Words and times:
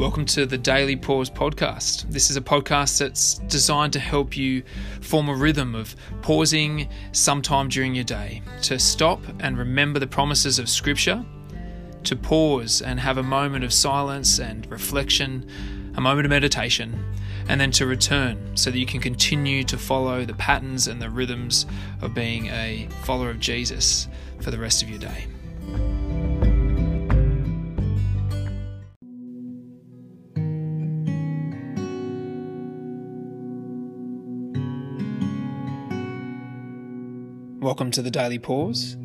Welcome 0.00 0.24
to 0.28 0.46
the 0.46 0.56
Daily 0.56 0.96
Pause 0.96 1.28
podcast. 1.28 2.10
This 2.10 2.30
is 2.30 2.38
a 2.38 2.40
podcast 2.40 2.98
that's 2.98 3.34
designed 3.34 3.92
to 3.92 4.00
help 4.00 4.34
you 4.34 4.62
form 5.02 5.28
a 5.28 5.34
rhythm 5.34 5.74
of 5.74 5.94
pausing 6.22 6.88
sometime 7.12 7.68
during 7.68 7.94
your 7.94 8.04
day, 8.04 8.40
to 8.62 8.78
stop 8.78 9.20
and 9.40 9.58
remember 9.58 9.98
the 9.98 10.06
promises 10.06 10.58
of 10.58 10.70
Scripture, 10.70 11.22
to 12.04 12.16
pause 12.16 12.80
and 12.80 12.98
have 12.98 13.18
a 13.18 13.22
moment 13.22 13.62
of 13.62 13.74
silence 13.74 14.40
and 14.40 14.66
reflection, 14.70 15.46
a 15.96 16.00
moment 16.00 16.24
of 16.24 16.30
meditation, 16.30 17.04
and 17.50 17.60
then 17.60 17.70
to 17.72 17.84
return 17.84 18.56
so 18.56 18.70
that 18.70 18.78
you 18.78 18.86
can 18.86 19.02
continue 19.02 19.62
to 19.64 19.76
follow 19.76 20.24
the 20.24 20.32
patterns 20.32 20.88
and 20.88 21.02
the 21.02 21.10
rhythms 21.10 21.66
of 22.00 22.14
being 22.14 22.46
a 22.46 22.88
follower 23.04 23.28
of 23.28 23.38
Jesus 23.38 24.08
for 24.40 24.50
the 24.50 24.58
rest 24.58 24.82
of 24.82 24.88
your 24.88 24.98
day. 24.98 25.26
Welcome 37.60 37.90
to 37.90 38.00
the 38.00 38.10
Daily 38.10 38.38
Pause. 38.38 38.96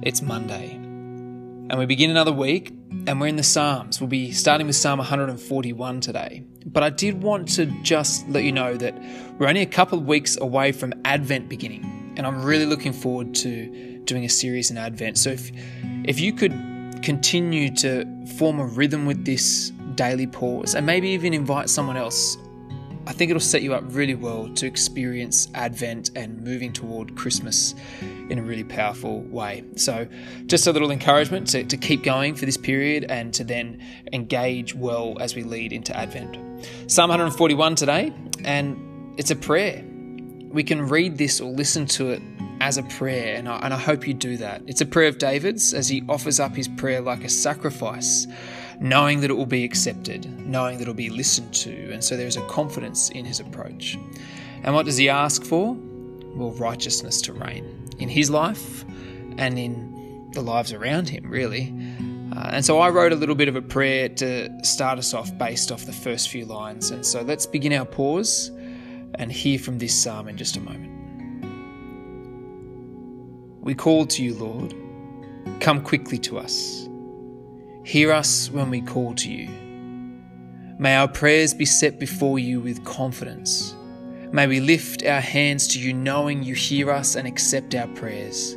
It's 0.00 0.22
Monday, 0.22 0.70
and 0.70 1.78
we 1.78 1.84
begin 1.84 2.10
another 2.10 2.32
week, 2.32 2.70
and 3.06 3.20
we're 3.20 3.26
in 3.26 3.36
the 3.36 3.42
Psalms. 3.42 4.00
We'll 4.00 4.08
be 4.08 4.32
starting 4.32 4.66
with 4.66 4.76
Psalm 4.76 4.98
141 4.98 6.00
today. 6.00 6.42
But 6.64 6.82
I 6.84 6.88
did 6.88 7.22
want 7.22 7.48
to 7.56 7.66
just 7.82 8.26
let 8.30 8.44
you 8.44 8.52
know 8.52 8.78
that 8.78 8.94
we're 9.38 9.46
only 9.46 9.60
a 9.60 9.66
couple 9.66 9.98
of 9.98 10.06
weeks 10.06 10.38
away 10.40 10.72
from 10.72 10.94
Advent 11.04 11.50
beginning, 11.50 12.14
and 12.16 12.26
I'm 12.26 12.42
really 12.42 12.64
looking 12.64 12.94
forward 12.94 13.34
to 13.34 14.00
doing 14.04 14.24
a 14.24 14.28
series 14.30 14.70
in 14.70 14.78
Advent. 14.78 15.18
So 15.18 15.28
if 15.28 15.52
if 16.04 16.18
you 16.18 16.32
could 16.32 16.52
continue 17.02 17.68
to 17.76 18.06
form 18.38 18.58
a 18.58 18.64
rhythm 18.64 19.04
with 19.04 19.26
this 19.26 19.70
daily 19.96 20.26
pause, 20.26 20.74
and 20.74 20.86
maybe 20.86 21.10
even 21.10 21.34
invite 21.34 21.68
someone 21.68 21.98
else 21.98 22.38
I 23.06 23.12
think 23.12 23.30
it'll 23.30 23.40
set 23.40 23.62
you 23.62 23.74
up 23.74 23.82
really 23.86 24.14
well 24.14 24.48
to 24.54 24.66
experience 24.66 25.48
Advent 25.54 26.10
and 26.14 26.40
moving 26.42 26.72
toward 26.72 27.16
Christmas 27.16 27.74
in 28.30 28.38
a 28.38 28.42
really 28.42 28.62
powerful 28.62 29.22
way. 29.22 29.64
So, 29.74 30.06
just 30.46 30.66
a 30.68 30.72
little 30.72 30.92
encouragement 30.92 31.48
to, 31.48 31.64
to 31.64 31.76
keep 31.76 32.04
going 32.04 32.36
for 32.36 32.46
this 32.46 32.56
period 32.56 33.04
and 33.08 33.34
to 33.34 33.44
then 33.44 33.82
engage 34.12 34.74
well 34.74 35.16
as 35.20 35.34
we 35.34 35.42
lead 35.42 35.72
into 35.72 35.96
Advent. 35.96 36.38
Psalm 36.86 37.08
141 37.08 37.74
today, 37.74 38.12
and 38.44 38.78
it's 39.18 39.32
a 39.32 39.36
prayer. 39.36 39.84
We 40.50 40.62
can 40.62 40.86
read 40.86 41.18
this 41.18 41.40
or 41.40 41.50
listen 41.50 41.86
to 41.86 42.10
it 42.10 42.22
as 42.60 42.78
a 42.78 42.84
prayer, 42.84 43.34
and 43.34 43.48
I, 43.48 43.58
and 43.58 43.74
I 43.74 43.78
hope 43.78 44.06
you 44.06 44.14
do 44.14 44.36
that. 44.36 44.62
It's 44.68 44.80
a 44.80 44.86
prayer 44.86 45.08
of 45.08 45.18
David's 45.18 45.74
as 45.74 45.88
he 45.88 46.04
offers 46.08 46.38
up 46.38 46.54
his 46.54 46.68
prayer 46.68 47.00
like 47.00 47.24
a 47.24 47.28
sacrifice 47.28 48.28
knowing 48.80 49.20
that 49.20 49.30
it 49.30 49.34
will 49.34 49.46
be 49.46 49.64
accepted, 49.64 50.26
knowing 50.46 50.78
that 50.78 50.84
it 50.84 50.88
will 50.88 50.94
be 50.94 51.10
listened 51.10 51.52
to, 51.54 51.90
and 51.92 52.02
so 52.02 52.16
there 52.16 52.26
is 52.26 52.36
a 52.36 52.46
confidence 52.46 53.10
in 53.10 53.24
his 53.24 53.40
approach. 53.40 53.98
And 54.62 54.74
what 54.74 54.86
does 54.86 54.96
he 54.96 55.08
ask 55.08 55.44
for? 55.44 55.76
Well, 56.34 56.52
righteousness 56.52 57.20
to 57.22 57.32
reign 57.32 57.88
in 57.98 58.08
his 58.08 58.30
life 58.30 58.84
and 59.38 59.58
in 59.58 60.30
the 60.32 60.40
lives 60.40 60.72
around 60.72 61.08
him, 61.08 61.30
really. 61.30 61.74
Uh, 62.34 62.50
and 62.52 62.64
so 62.64 62.78
I 62.78 62.88
wrote 62.88 63.12
a 63.12 63.16
little 63.16 63.34
bit 63.34 63.48
of 63.48 63.56
a 63.56 63.62
prayer 63.62 64.08
to 64.08 64.64
start 64.64 64.98
us 64.98 65.12
off 65.12 65.36
based 65.36 65.70
off 65.70 65.84
the 65.84 65.92
first 65.92 66.30
few 66.30 66.46
lines. 66.46 66.90
And 66.90 67.04
so 67.04 67.20
let's 67.20 67.44
begin 67.44 67.72
our 67.74 67.84
pause 67.84 68.50
and 69.16 69.30
hear 69.30 69.58
from 69.58 69.78
this 69.78 70.00
psalm 70.00 70.28
in 70.28 70.36
just 70.38 70.56
a 70.56 70.60
moment. 70.60 70.90
We 73.60 73.74
call 73.74 74.06
to 74.06 74.24
you, 74.24 74.34
Lord. 74.34 74.74
Come 75.60 75.82
quickly 75.82 76.18
to 76.18 76.38
us. 76.38 76.88
Hear 77.84 78.12
us 78.12 78.50
when 78.50 78.70
we 78.70 78.80
call 78.80 79.14
to 79.16 79.30
you. 79.30 79.48
May 80.78 80.96
our 80.96 81.08
prayers 81.08 81.52
be 81.52 81.64
set 81.64 81.98
before 81.98 82.38
you 82.38 82.60
with 82.60 82.84
confidence. 82.84 83.74
May 84.30 84.46
we 84.46 84.60
lift 84.60 85.04
our 85.04 85.20
hands 85.20 85.66
to 85.68 85.80
you 85.80 85.92
knowing 85.92 86.42
you 86.42 86.54
hear 86.54 86.90
us 86.90 87.16
and 87.16 87.26
accept 87.26 87.74
our 87.74 87.88
prayers. 87.88 88.56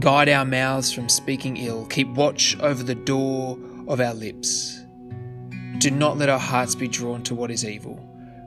Guide 0.00 0.28
our 0.28 0.44
mouths 0.44 0.92
from 0.92 1.08
speaking 1.08 1.56
ill. 1.56 1.86
Keep 1.86 2.08
watch 2.10 2.58
over 2.60 2.82
the 2.82 2.94
door 2.94 3.58
of 3.88 4.00
our 4.00 4.14
lips. 4.14 4.84
Do 5.78 5.90
not 5.90 6.18
let 6.18 6.28
our 6.28 6.38
hearts 6.38 6.74
be 6.74 6.88
drawn 6.88 7.22
to 7.24 7.34
what 7.34 7.50
is 7.50 7.64
evil, 7.64 7.98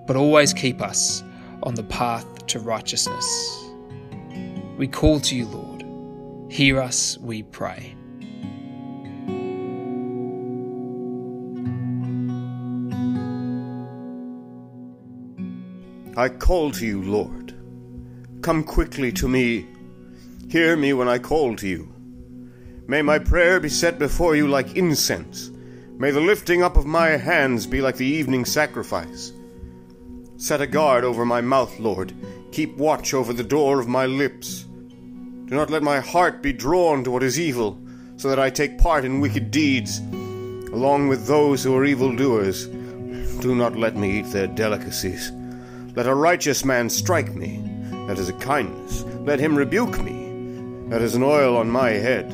but 0.06 0.16
always 0.16 0.54
keep 0.54 0.82
us 0.82 1.24
on 1.64 1.74
the 1.74 1.84
path 1.84 2.46
to 2.48 2.60
righteousness. 2.60 3.66
We 4.78 4.88
call 4.88 5.20
to 5.22 5.36
you, 5.36 5.48
Lord. 5.48 6.52
Hear 6.52 6.80
us, 6.80 7.18
we 7.18 7.44
pray. 7.44 7.96
I 16.20 16.28
call 16.28 16.72
to 16.72 16.86
you, 16.86 17.02
Lord. 17.02 17.54
Come 18.42 18.66
quickly 18.66 19.10
to 19.14 19.30
me. 19.30 19.66
Hear 20.50 20.76
me 20.76 20.92
when 20.92 21.08
I 21.08 21.18
call 21.18 21.56
to 21.56 21.66
you. 21.66 21.94
May 22.90 23.02
my 23.02 23.20
prayer 23.20 23.62
be 23.62 23.70
set 23.70 23.98
before 23.98 24.36
you 24.36 24.46
like 24.50 24.76
incense. 24.76 25.50
May 25.98 26.12
the 26.12 26.20
lifting 26.20 26.62
up 26.62 26.76
of 26.76 26.86
my 26.86 27.12
hands 27.12 27.66
be 27.66 27.80
like 27.80 27.96
the 27.96 28.06
evening 28.06 28.44
sacrifice. 28.44 29.32
Set 30.36 30.60
a 30.60 30.68
guard 30.68 31.06
over 31.06 31.24
my 31.24 31.40
mouth, 31.40 31.80
Lord. 31.80 32.14
Keep 32.52 32.76
watch 32.76 33.14
over 33.14 33.32
the 33.32 33.42
door 33.42 33.80
of 33.80 33.88
my 33.88 34.06
lips. 34.06 34.66
Do 35.46 35.56
not 35.56 35.70
let 35.70 35.84
my 35.84 36.02
heart 36.02 36.44
be 36.44 36.52
drawn 36.52 37.06
to 37.06 37.12
what 37.12 37.24
is 37.24 37.40
evil, 37.40 37.80
so 38.18 38.28
that 38.28 38.40
I 38.40 38.50
take 38.50 38.78
part 38.78 39.06
in 39.06 39.22
wicked 39.22 39.52
deeds, 39.52 40.00
along 40.00 41.08
with 41.08 41.28
those 41.28 41.64
who 41.64 41.74
are 41.78 41.86
evildoers. 41.86 42.68
Do 43.40 43.56
not 43.56 43.78
let 43.78 43.96
me 43.96 44.20
eat 44.20 44.32
their 44.34 44.48
delicacies. 44.48 45.32
Let 46.00 46.08
a 46.08 46.16
righteous 46.16 46.64
man 46.64 46.90
strike 46.90 47.36
me. 47.36 47.62
That 48.08 48.18
is 48.18 48.30
a 48.30 48.40
kindness. 48.40 49.04
Let 49.26 49.38
him 49.38 49.58
rebuke 49.58 50.02
me. 50.02 50.88
That 50.88 51.02
is 51.02 51.14
an 51.14 51.24
oil 51.24 51.58
on 51.58 51.70
my 51.70 51.90
head. 51.90 52.34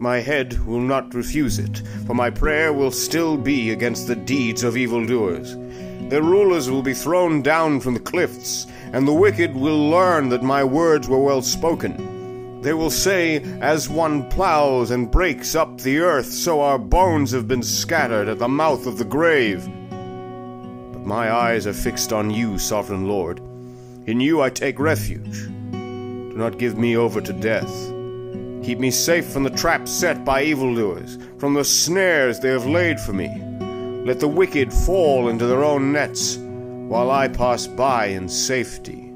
My 0.00 0.20
head 0.20 0.64
will 0.64 0.80
not 0.80 1.12
refuse 1.12 1.58
it, 1.58 1.82
for 2.06 2.14
my 2.14 2.30
prayer 2.30 2.72
will 2.72 2.90
still 2.90 3.36
be 3.36 3.70
against 3.70 4.06
the 4.06 4.16
deeds 4.16 4.64
of 4.64 4.78
evildoers. 4.78 5.54
Their 6.08 6.22
rulers 6.22 6.70
will 6.70 6.80
be 6.80 6.94
thrown 6.94 7.42
down 7.42 7.80
from 7.80 7.92
the 7.92 8.00
cliffs, 8.00 8.66
and 8.94 9.06
the 9.06 9.12
wicked 9.12 9.54
will 9.54 9.90
learn 9.90 10.30
that 10.30 10.42
my 10.42 10.64
words 10.64 11.06
were 11.06 11.22
well 11.22 11.42
spoken. 11.42 12.62
They 12.62 12.72
will 12.72 12.88
say, 12.88 13.42
As 13.60 13.90
one 13.90 14.26
plows 14.30 14.90
and 14.90 15.10
breaks 15.10 15.54
up 15.54 15.82
the 15.82 15.98
earth, 15.98 16.32
so 16.32 16.62
our 16.62 16.78
bones 16.78 17.30
have 17.32 17.46
been 17.46 17.62
scattered 17.62 18.26
at 18.26 18.38
the 18.38 18.48
mouth 18.48 18.86
of 18.86 18.96
the 18.96 19.04
grave. 19.04 19.68
My 21.04 21.30
eyes 21.30 21.66
are 21.66 21.74
fixed 21.74 22.14
on 22.14 22.30
you, 22.30 22.58
sovereign 22.58 23.06
Lord. 23.06 23.38
In 24.06 24.20
you 24.20 24.40
I 24.40 24.48
take 24.48 24.78
refuge. 24.78 25.44
Do 25.70 26.34
not 26.34 26.58
give 26.58 26.78
me 26.78 26.96
over 26.96 27.20
to 27.20 27.32
death. 27.34 27.70
Keep 28.64 28.78
me 28.78 28.90
safe 28.90 29.26
from 29.26 29.42
the 29.42 29.50
traps 29.50 29.92
set 29.92 30.24
by 30.24 30.42
evildoers, 30.44 31.18
from 31.38 31.52
the 31.52 31.64
snares 31.64 32.40
they 32.40 32.48
have 32.48 32.64
laid 32.64 32.98
for 32.98 33.12
me. 33.12 33.28
Let 34.06 34.18
the 34.18 34.28
wicked 34.28 34.72
fall 34.72 35.28
into 35.28 35.46
their 35.46 35.62
own 35.62 35.92
nets, 35.92 36.38
while 36.38 37.10
I 37.10 37.28
pass 37.28 37.66
by 37.66 38.06
in 38.06 38.26
safety. 38.26 39.13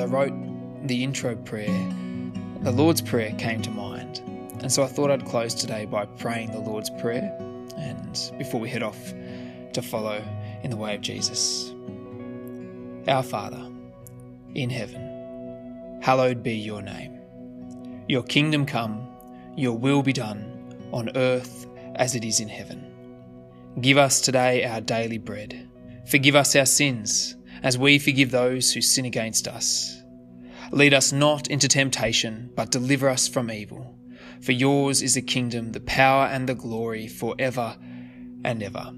I 0.00 0.06
wrote 0.06 0.32
the 0.86 1.04
intro 1.04 1.36
prayer, 1.36 1.88
the 2.62 2.70
Lord's 2.70 3.02
Prayer 3.02 3.32
came 3.32 3.60
to 3.62 3.70
mind. 3.70 4.18
And 4.60 4.72
so 4.72 4.82
I 4.82 4.86
thought 4.86 5.10
I'd 5.10 5.26
close 5.26 5.54
today 5.54 5.84
by 5.84 6.06
praying 6.06 6.52
the 6.52 6.58
Lord's 6.58 6.90
Prayer 6.90 7.36
and 7.76 8.32
before 8.38 8.60
we 8.60 8.68
head 8.68 8.82
off 8.82 9.12
to 9.72 9.82
follow 9.82 10.22
in 10.62 10.70
the 10.70 10.76
way 10.76 10.94
of 10.94 11.02
Jesus. 11.02 11.72
Our 13.08 13.22
Father, 13.22 13.70
in 14.54 14.70
heaven, 14.70 16.00
hallowed 16.02 16.42
be 16.42 16.54
your 16.54 16.82
name. 16.82 17.20
Your 18.08 18.22
kingdom 18.22 18.66
come, 18.66 19.06
your 19.56 19.76
will 19.76 20.02
be 20.02 20.12
done, 20.12 20.88
on 20.92 21.16
earth 21.16 21.66
as 21.96 22.14
it 22.14 22.24
is 22.24 22.40
in 22.40 22.48
heaven. 22.48 22.86
Give 23.80 23.98
us 23.98 24.20
today 24.20 24.64
our 24.64 24.80
daily 24.80 25.18
bread. 25.18 25.68
Forgive 26.06 26.36
us 26.36 26.56
our 26.56 26.66
sins, 26.66 27.36
as 27.62 27.78
we 27.78 27.98
forgive 27.98 28.30
those 28.30 28.72
who 28.72 28.80
sin 28.80 29.04
against 29.04 29.46
us. 29.48 30.02
Lead 30.72 30.94
us 30.94 31.12
not 31.12 31.48
into 31.48 31.68
temptation, 31.68 32.50
but 32.54 32.70
deliver 32.70 33.08
us 33.08 33.26
from 33.26 33.50
evil. 33.50 33.96
For 34.40 34.52
yours 34.52 35.02
is 35.02 35.14
the 35.14 35.22
kingdom, 35.22 35.72
the 35.72 35.80
power, 35.80 36.26
and 36.26 36.48
the 36.48 36.54
glory 36.54 37.08
forever 37.08 37.76
and 38.44 38.62
ever. 38.62 38.92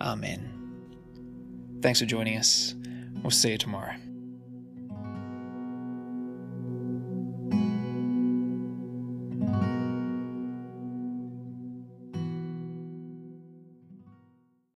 Amen. 0.00 0.52
Thanks 1.82 2.00
for 2.00 2.06
joining 2.06 2.36
us. 2.36 2.74
We'll 3.22 3.30
see 3.30 3.52
you 3.52 3.58
tomorrow. 3.58 3.94